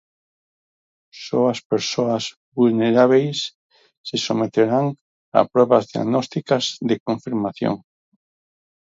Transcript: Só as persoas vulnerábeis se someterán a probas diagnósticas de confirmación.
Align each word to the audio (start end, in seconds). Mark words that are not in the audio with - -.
Só 1.23 1.41
as 1.53 1.59
persoas 1.71 2.23
vulnerábeis 2.57 3.37
se 4.07 4.17
someterán 4.27 4.85
a 5.39 5.39
probas 5.53 5.83
diagnósticas 5.91 6.63
de 6.89 6.95
confirmación. 7.07 7.75